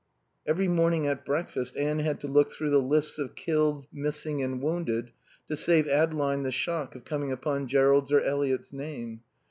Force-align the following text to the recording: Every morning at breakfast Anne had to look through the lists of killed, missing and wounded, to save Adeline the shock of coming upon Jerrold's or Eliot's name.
Every 0.47 0.67
morning 0.67 1.05
at 1.05 1.23
breakfast 1.23 1.77
Anne 1.77 1.99
had 1.99 2.19
to 2.21 2.27
look 2.27 2.51
through 2.53 2.71
the 2.71 2.81
lists 2.81 3.19
of 3.19 3.35
killed, 3.35 3.85
missing 3.93 4.41
and 4.41 4.59
wounded, 4.59 5.11
to 5.47 5.55
save 5.55 5.87
Adeline 5.87 6.41
the 6.41 6.51
shock 6.51 6.95
of 6.95 7.05
coming 7.05 7.31
upon 7.31 7.67
Jerrold's 7.67 8.11
or 8.11 8.21
Eliot's 8.21 8.73
name. 8.73 9.21